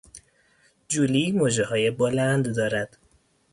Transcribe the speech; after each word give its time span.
جولی 0.89 1.31
مژههای 1.39 1.91
بلند 1.99 2.55
دارد. 2.55 2.97